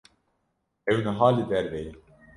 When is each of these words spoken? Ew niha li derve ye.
Ew 0.91 0.97
niha 1.05 1.27
li 1.35 1.43
derve 1.49 1.79
ye. 1.85 1.91